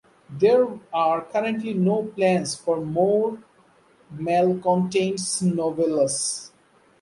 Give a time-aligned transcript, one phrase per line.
[0.31, 3.37] There are currently no plans for more
[4.09, 6.49] Malcontents novellas.